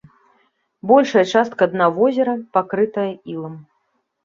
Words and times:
Большая 0.91 1.23
частка 1.35 1.63
дна 1.75 1.87
возера 1.99 2.33
пакрытая 2.59 3.09
ілам. 3.37 3.55